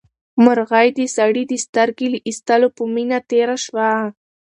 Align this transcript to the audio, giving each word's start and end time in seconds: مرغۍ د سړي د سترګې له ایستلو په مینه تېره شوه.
مرغۍ 0.43 0.87
د 0.97 0.99
سړي 1.15 1.43
د 1.47 1.53
سترګې 1.65 2.07
له 2.13 2.19
ایستلو 2.27 2.67
په 2.77 2.83
مینه 2.93 3.19
تېره 3.29 3.57
شوه. 3.65 3.89